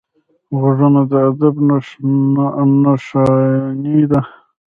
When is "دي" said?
4.11-4.21